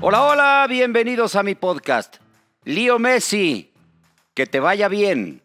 Hola, 0.00 0.22
hola, 0.22 0.66
bienvenidos 0.68 1.34
a 1.34 1.42
mi 1.42 1.56
podcast. 1.56 2.18
Lío 2.64 3.00
Messi, 3.00 3.72
que 4.32 4.46
te 4.46 4.60
vaya 4.60 4.86
bien, 4.86 5.42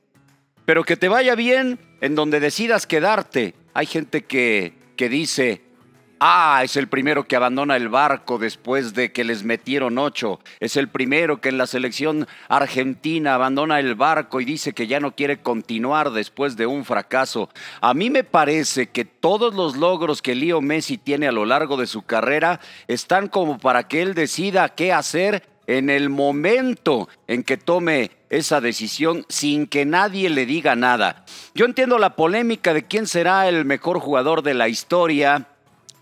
pero 0.65 0.83
que 0.83 0.96
te 0.96 1.08
vaya 1.08 1.33
bien 1.33 1.79
en 2.02 2.13
donde 2.13 2.40
decidas 2.40 2.86
quedarte. 2.86 3.55
Hay 3.74 3.88
gente 3.88 4.26
que, 4.26 4.74
que 4.96 5.10
dice, 5.10 5.63
Ah, 6.25 6.62
es 6.63 6.78
el 6.78 6.88
primero 6.88 7.26
que 7.28 7.35
abandona 7.35 7.76
el 7.76 7.89
barco 7.89 8.37
después 8.37 8.94
de 8.94 9.12
que 9.12 9.26
les 9.26 9.44
metieron 9.44 9.97
ocho. 9.97 10.39
Es 10.62 10.78
el 10.78 10.88
primero 10.88 11.42
que 11.42 11.49
en 11.49 11.57
la 11.57 11.67
selección 11.67 12.29
argentina 12.47 13.35
abandona 13.35 13.78
el 13.81 13.96
barco 13.96 14.39
y 14.39 14.46
dice 14.46 14.71
que 14.71 14.88
ya 14.88 15.01
no 15.01 15.17
quiere 15.17 15.42
continuar 15.42 16.12
después 16.12 16.55
de 16.55 16.66
un 16.66 16.85
fracaso. 16.85 17.49
A 17.81 17.94
mí 17.94 18.09
me 18.09 18.23
parece 18.23 18.88
que 18.88 19.03
todos 19.03 19.53
los 19.53 19.75
logros 19.75 20.21
que 20.21 20.34
Leo 20.34 20.62
Messi 20.62 20.98
tiene 20.98 21.27
a 21.27 21.34
lo 21.34 21.44
largo 21.44 21.75
de 21.75 21.88
su 21.88 22.03
carrera 22.03 22.62
están 22.88 23.27
como 23.27 23.57
para 23.57 23.90
que 23.90 24.01
él 24.01 24.13
decida 24.13 24.70
qué 24.70 24.93
hacer 24.93 25.43
en 25.67 25.90
el 25.90 26.09
momento 26.09 27.09
en 27.27 27.43
que 27.43 27.57
tome 27.57 28.12
esa 28.29 28.62
decisión 28.62 29.26
sin 29.27 29.67
que 29.67 29.85
nadie 29.85 30.29
le 30.29 30.45
diga 30.45 30.77
nada. 30.77 31.26
Yo 31.53 31.65
entiendo 31.65 31.98
la 31.98 32.15
polémica 32.15 32.73
de 32.73 32.87
quién 32.87 33.07
será 33.07 33.49
el 33.49 33.65
mejor 33.65 33.99
jugador 33.99 34.41
de 34.41 34.53
la 34.53 34.70
historia 34.70 35.49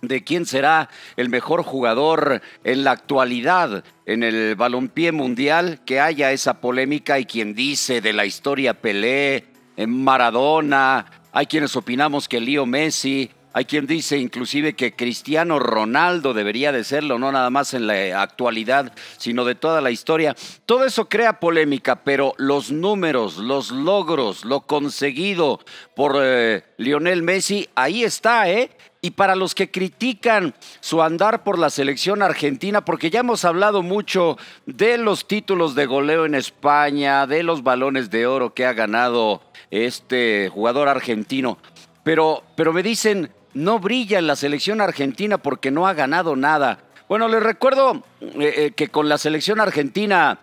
de 0.02 0.24
quién 0.24 0.46
será 0.46 0.90
el 1.18 1.30
mejor 1.30 1.64
jugador 1.64 2.42
en 2.64 2.84
la 2.84 2.92
actualidad 2.92 3.84
en 4.06 4.24
el 4.24 4.56
balompié 4.56 5.12
mundial, 5.12 5.80
que 5.86 6.00
haya 6.02 6.32
esa 6.32 6.60
polémica 6.60 7.20
y 7.20 7.26
quien 7.26 7.56
dice 7.56 8.02
de 8.02 8.14
la 8.14 8.26
historia 8.26 8.74
Pelé, 8.74 9.46
en 9.78 10.04
Maradona, 10.04 11.06
hay 11.32 11.46
quienes 11.46 11.76
opinamos 11.76 12.28
que 12.28 12.42
Lío 12.42 12.66
Messi, 12.66 13.32
hay 13.54 13.66
quien 13.66 13.86
dice 13.86 14.18
inclusive 14.18 14.76
que 14.76 14.96
Cristiano 14.96 15.60
Ronaldo 15.60 16.34
debería 16.34 16.72
de 16.72 16.84
serlo, 16.84 17.20
no 17.20 17.32
nada 17.32 17.50
más 17.50 17.74
en 17.74 17.88
la 17.88 18.22
actualidad, 18.22 18.94
sino 19.18 19.44
de 19.44 19.56
toda 19.56 19.82
la 19.82 19.92
historia. 19.92 20.36
Todo 20.66 20.86
eso 20.86 21.10
crea 21.10 21.40
polémica, 21.40 22.04
pero 22.04 22.34
los 22.38 22.72
números, 22.72 23.38
los 23.38 23.72
logros, 23.72 24.46
lo 24.46 24.62
conseguido 24.62 25.60
por 25.96 26.18
eh, 26.22 26.64
Lionel 26.78 27.24
Messi, 27.24 27.68
ahí 27.76 28.04
está, 28.04 28.50
¿eh? 28.50 28.72
Y 29.04 29.12
para 29.12 29.36
los 29.36 29.56
que 29.56 29.72
critican 29.72 30.54
su 30.80 31.02
andar 31.02 31.44
por 31.44 31.58
la 31.58 31.72
selección 31.72 32.22
argentina, 32.22 32.86
porque 32.86 33.10
ya 33.10 33.22
hemos 33.22 33.46
hablado 33.46 33.82
mucho 33.82 34.38
de 34.68 35.00
los 35.00 35.28
títulos 35.28 35.74
de 35.74 35.88
goleo 35.88 36.26
en 36.26 36.36
España, 36.36 37.26
de 37.26 37.42
los 37.42 37.64
balones 37.64 38.12
de 38.12 38.28
oro 38.28 38.54
que 38.54 38.66
ha 38.66 38.74
ganado 38.74 39.42
este 39.72 40.50
jugador 40.54 40.88
argentino, 40.88 41.58
pero, 42.04 42.44
pero 42.56 42.74
me 42.74 42.84
dicen, 42.84 43.32
no 43.54 43.80
brilla 43.80 44.20
en 44.20 44.28
la 44.28 44.36
selección 44.36 44.82
argentina 44.82 45.38
porque 45.40 45.72
no 45.72 45.88
ha 45.88 45.94
ganado 45.94 46.36
nada. 46.36 46.80
Bueno, 47.08 47.28
les 47.28 47.44
recuerdo 47.44 48.04
eh, 48.22 48.54
eh, 48.56 48.72
que 48.76 48.90
con 48.90 49.10
la 49.10 49.18
selección 49.18 49.60
argentina 49.60 50.40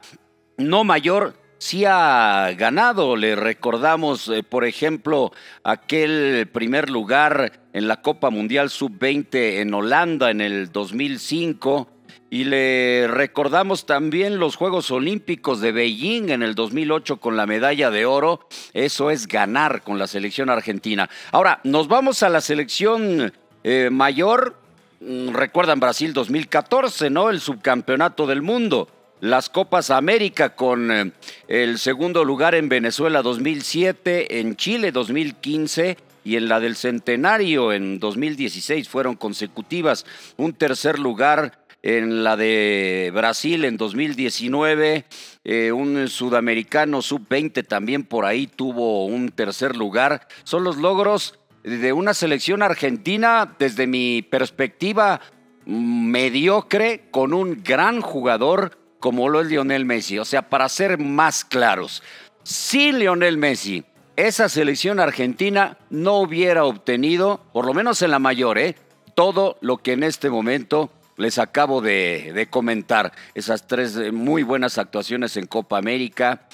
no 0.56 0.84
mayor 0.84 1.34
sí 1.58 1.84
ha 1.84 2.52
ganado. 2.56 3.16
Le 3.16 3.36
recordamos, 3.36 4.28
eh, 4.28 4.42
por 4.42 4.64
ejemplo, 4.64 5.32
aquel 5.64 6.48
primer 6.52 6.88
lugar 6.88 7.60
en 7.72 7.88
la 7.88 8.00
Copa 8.00 8.30
Mundial 8.30 8.70
Sub-20 8.70 9.60
en 9.60 9.74
Holanda 9.74 10.30
en 10.30 10.40
el 10.40 10.72
2005. 10.72 11.88
Y 12.30 12.44
le 12.44 13.08
recordamos 13.08 13.86
también 13.86 14.38
los 14.38 14.56
Juegos 14.56 14.90
Olímpicos 14.90 15.60
de 15.62 15.72
Beijing 15.72 16.28
en 16.28 16.42
el 16.42 16.54
2008 16.54 17.18
con 17.18 17.36
la 17.36 17.46
medalla 17.46 17.90
de 17.90 18.04
oro. 18.04 18.46
Eso 18.74 19.10
es 19.10 19.26
ganar 19.26 19.82
con 19.82 19.98
la 19.98 20.06
selección 20.06 20.50
argentina. 20.50 21.08
Ahora, 21.32 21.60
nos 21.64 21.88
vamos 21.88 22.22
a 22.22 22.28
la 22.28 22.42
selección 22.42 23.32
eh, 23.64 23.88
mayor. 23.90 24.56
Mm, 25.00 25.30
recuerdan 25.30 25.80
Brasil 25.80 26.12
2014, 26.12 27.08
¿no? 27.08 27.30
El 27.30 27.40
subcampeonato 27.40 28.26
del 28.26 28.42
mundo 28.42 28.88
las 29.20 29.48
Copas 29.48 29.90
América 29.90 30.54
con 30.54 30.90
eh, 30.90 31.12
el 31.48 31.78
segundo 31.78 32.24
lugar 32.24 32.54
en 32.54 32.68
Venezuela 32.68 33.22
2007, 33.22 34.40
en 34.40 34.56
Chile 34.56 34.92
2015 34.92 35.96
y 36.24 36.36
en 36.36 36.48
la 36.48 36.60
del 36.60 36.76
Centenario 36.76 37.72
en 37.72 37.98
2016 37.98 38.88
fueron 38.88 39.16
consecutivas. 39.16 40.06
Un 40.36 40.52
tercer 40.52 40.98
lugar 40.98 41.64
en 41.82 42.24
la 42.24 42.36
de 42.36 43.10
Brasil 43.14 43.64
en 43.64 43.76
2019, 43.76 45.04
eh, 45.44 45.72
un 45.72 46.08
sudamericano 46.08 47.02
sub-20 47.02 47.66
también 47.66 48.04
por 48.04 48.24
ahí 48.24 48.46
tuvo 48.46 49.06
un 49.06 49.30
tercer 49.30 49.76
lugar. 49.76 50.26
Son 50.44 50.64
los 50.64 50.76
logros 50.76 51.38
de 51.62 51.92
una 51.92 52.14
selección 52.14 52.62
argentina 52.62 53.54
desde 53.58 53.86
mi 53.86 54.22
perspectiva 54.22 55.20
mediocre 55.66 57.08
con 57.10 57.34
un 57.34 57.62
gran 57.62 58.00
jugador 58.00 58.87
como 59.00 59.28
lo 59.28 59.40
es 59.40 59.48
Lionel 59.48 59.84
Messi. 59.84 60.18
O 60.18 60.24
sea, 60.24 60.42
para 60.42 60.68
ser 60.68 60.98
más 60.98 61.44
claros, 61.44 62.02
si 62.42 62.92
Lionel 62.92 63.38
Messi, 63.38 63.84
esa 64.16 64.48
selección 64.48 65.00
argentina 65.00 65.78
no 65.90 66.14
hubiera 66.18 66.64
obtenido, 66.64 67.40
por 67.52 67.66
lo 67.66 67.74
menos 67.74 68.02
en 68.02 68.10
la 68.10 68.18
mayor, 68.18 68.58
¿eh? 68.58 68.74
todo 69.14 69.58
lo 69.60 69.78
que 69.78 69.92
en 69.92 70.02
este 70.02 70.30
momento 70.30 70.90
les 71.16 71.38
acabo 71.38 71.80
de, 71.80 72.32
de 72.34 72.48
comentar. 72.48 73.12
Esas 73.34 73.66
tres 73.66 73.96
eh, 73.96 74.12
muy 74.12 74.42
buenas 74.42 74.78
actuaciones 74.78 75.36
en 75.36 75.46
Copa 75.46 75.78
América, 75.78 76.48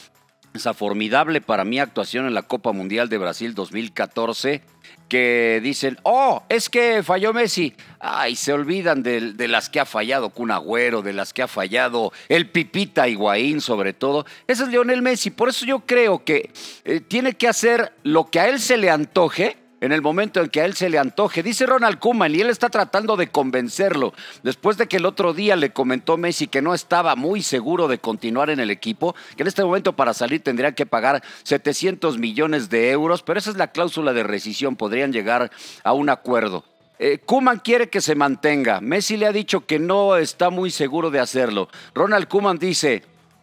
esa 0.54 0.72
formidable 0.72 1.40
para 1.40 1.64
mí 1.64 1.80
actuación 1.80 2.26
en 2.26 2.34
la 2.34 2.42
Copa 2.42 2.70
Mundial 2.70 3.08
de 3.08 3.18
Brasil 3.18 3.54
2014, 3.54 4.62
que 5.08 5.60
dicen, 5.60 5.98
oh, 6.04 6.44
es 6.48 6.70
que 6.70 7.02
falló 7.02 7.32
Messi. 7.32 7.74
Ay, 7.98 8.36
se 8.36 8.52
olvidan 8.52 9.02
de, 9.02 9.34
las 9.48 9.68
que 9.68 9.80
ha 9.80 9.84
fallado 9.84 10.30
Kun 10.30 10.52
Agüero, 10.52 11.02
de 11.02 11.12
las 11.12 11.32
que 11.32 11.42
ha 11.42 11.48
fallado 11.48 12.12
el 12.28 12.48
Pipita 12.48 13.08
Higuaín 13.08 13.60
sobre 13.60 13.92
todo. 13.94 14.26
Ese 14.46 14.62
es 14.62 14.68
Lionel 14.68 15.02
Messi. 15.02 15.30
Por 15.30 15.48
eso 15.48 15.66
yo 15.66 15.80
creo 15.80 16.24
que 16.24 16.50
eh, 16.84 17.00
tiene 17.00 17.34
que 17.34 17.48
hacer 17.48 17.92
lo 18.04 18.30
que 18.30 18.38
a 18.38 18.48
él 18.48 18.60
se 18.60 18.76
le 18.76 18.90
antoje 18.90 19.56
en 19.84 19.92
el 19.92 20.00
momento 20.00 20.40
en 20.40 20.48
que 20.48 20.62
a 20.62 20.64
él 20.64 20.74
se 20.74 20.88
le 20.88 20.98
antoje. 20.98 21.42
Dice 21.42 21.66
Ronald 21.66 21.98
Koeman 21.98 22.34
y 22.34 22.40
él 22.40 22.48
está 22.48 22.70
tratando 22.70 23.16
de 23.16 23.28
convencerlo. 23.28 24.14
Después 24.42 24.78
de 24.78 24.88
que 24.88 24.96
el 24.96 25.04
otro 25.04 25.34
día 25.34 25.56
le 25.56 25.72
comentó 25.72 26.16
Messi 26.16 26.46
que 26.46 26.62
no 26.62 26.72
estaba 26.72 27.16
muy 27.16 27.42
seguro 27.42 27.86
de 27.86 27.98
continuar 27.98 28.48
en 28.48 28.60
el 28.60 28.70
equipo, 28.70 29.14
que 29.36 29.42
en 29.42 29.46
este 29.46 29.62
momento 29.62 29.94
para 29.94 30.14
salir 30.14 30.42
tendría 30.42 30.74
que 30.74 30.86
pagar 30.86 31.22
700 31.42 32.16
millones 32.16 32.70
de 32.70 32.90
euros, 32.92 33.22
pero 33.22 33.38
esa 33.38 33.50
es 33.50 33.56
la 33.56 33.72
cláusula 33.72 34.14
de 34.14 34.22
rescisión, 34.22 34.76
podrían 34.76 35.12
llegar 35.12 35.50
a 35.82 35.92
un 35.92 36.08
acuerdo. 36.08 36.64
Eh, 36.98 37.18
Kuman 37.18 37.58
quiere 37.58 37.90
que 37.90 38.00
se 38.00 38.14
mantenga. 38.14 38.80
Messi 38.80 39.18
le 39.18 39.26
ha 39.26 39.32
dicho 39.32 39.66
que 39.66 39.78
no 39.78 40.16
está 40.16 40.48
muy 40.48 40.70
seguro 40.70 41.10
de 41.10 41.20
hacerlo. 41.20 41.68
Ronald 41.94 42.28
Kuman 42.28 42.58
dice, 42.58 43.02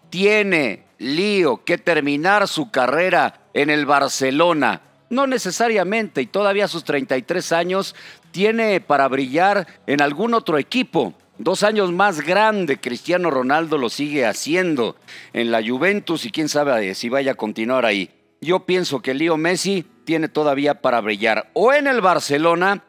tiene 0.10 0.86
lío 0.98 1.64
que 1.64 1.78
terminar 1.78 2.48
su 2.48 2.72
carrera 2.72 3.42
en 3.54 3.70
el 3.70 3.86
Barcelona. 3.86 4.82
No 5.12 5.28
necesariamente, 5.28 6.22
y 6.22 6.26
todavía 6.26 6.70
sus 6.70 6.86
33 6.86 7.52
años 7.52 7.96
tiene 8.32 8.80
para 8.80 9.10
brillar 9.10 9.68
en 9.86 10.02
algún 10.02 10.34
otro 10.34 10.58
equipo. 10.58 11.14
Dos 11.38 11.64
años 11.64 11.92
más 11.92 12.22
grande, 12.22 12.80
Cristiano 12.80 13.30
Ronaldo 13.30 13.78
lo 13.78 13.90
sigue 13.90 14.26
haciendo 14.26 14.96
en 15.34 15.52
la 15.52 15.62
Juventus 15.62 16.24
y 16.24 16.32
quién 16.32 16.48
sabe 16.48 16.96
si 16.96 17.10
vaya 17.10 17.34
a 17.34 17.36
continuar 17.36 17.86
ahí. 17.86 18.10
Yo 18.40 18.66
pienso 18.66 19.02
que 19.02 19.14
Leo 19.14 19.36
Messi 19.36 19.86
tiene 20.06 20.30
todavía 20.30 20.82
para 20.82 21.02
brillar 21.02 21.50
o 21.52 21.74
en 21.74 21.88
el 21.88 22.00
Barcelona 22.00 22.86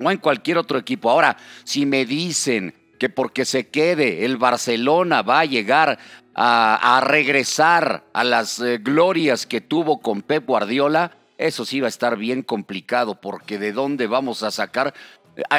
o 0.00 0.10
en 0.10 0.18
cualquier 0.18 0.58
otro 0.58 0.76
equipo. 0.76 1.08
Ahora, 1.08 1.36
si 1.62 1.86
me 1.86 2.04
dicen 2.04 2.74
que 2.98 3.10
porque 3.10 3.44
se 3.44 3.68
quede 3.68 4.24
el 4.24 4.38
Barcelona 4.38 5.22
va 5.22 5.38
a 5.38 5.44
llegar 5.44 6.00
a, 6.34 7.00
regresar 7.04 8.04
a 8.12 8.24
las 8.24 8.58
eh, 8.58 8.78
glorias 8.78 9.46
que 9.46 9.60
tuvo 9.60 10.00
con 10.00 10.22
Pep 10.22 10.46
Guardiola, 10.46 11.12
eso 11.40 11.64
sí 11.64 11.80
va 11.80 11.86
a 11.86 11.88
estar 11.88 12.16
bien 12.16 12.42
complicado 12.42 13.20
porque 13.20 13.58
de 13.58 13.72
dónde 13.72 14.06
vamos 14.06 14.42
a 14.42 14.50
sacar... 14.50 14.92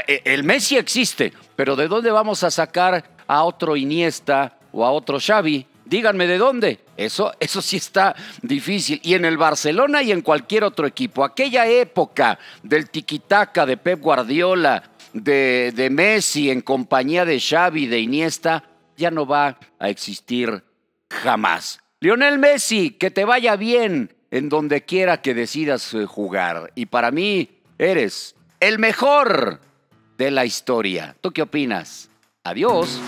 E, 0.08 0.22
el 0.26 0.44
Messi 0.44 0.78
existe, 0.78 1.34
pero 1.56 1.76
¿de 1.76 1.88
dónde 1.88 2.12
vamos 2.12 2.44
a 2.44 2.52
sacar 2.52 3.04
a 3.26 3.44
otro 3.44 3.76
Iniesta 3.76 4.60
o 4.72 4.86
a 4.86 4.92
otro 4.92 5.20
Xavi? 5.20 5.66
Díganme 5.86 6.28
de 6.28 6.38
dónde. 6.38 6.80
Eso, 6.96 7.34
eso 7.40 7.62
sí 7.62 7.78
está 7.78 8.16
difícil. 8.44 9.02
Y 9.04 9.16
en 9.16 9.26
el 9.26 9.38
Barcelona 9.38 10.04
y 10.04 10.12
en 10.12 10.22
cualquier 10.22 10.64
otro 10.64 10.86
equipo. 10.86 11.24
Aquella 11.24 11.68
época 11.68 12.38
del 12.62 12.90
tiquitaca 12.90 13.66
de 13.66 13.78
Pep 13.78 14.00
Guardiola, 14.00 14.84
de, 15.14 15.74
de 15.76 15.90
Messi 15.90 16.52
en 16.52 16.62
compañía 16.62 17.26
de 17.26 17.40
Xavi, 17.40 17.88
de 17.88 18.00
Iniesta, 18.00 18.64
ya 18.98 19.10
no 19.10 19.26
va 19.26 19.58
a 19.80 19.90
existir 19.90 20.64
jamás. 21.10 21.80
Lionel 22.00 22.38
Messi, 22.38 22.92
que 22.92 23.12
te 23.12 23.26
vaya 23.26 23.56
bien 23.56 24.16
en 24.32 24.50
donde 24.50 24.84
quiera 24.84 25.22
que 25.22 25.34
decidas 25.34 25.94
eh, 25.94 26.06
jugar. 26.06 26.72
Y 26.74 26.88
para 26.88 27.12
mí 27.12 27.50
eres 27.78 28.36
el 28.60 28.80
mejor 28.80 29.60
de 30.18 30.32
la 30.32 30.46
historia. 30.46 31.16
¿Tú 31.22 31.32
qué 31.32 31.42
opinas? 31.42 32.10
Adiós. 32.44 33.00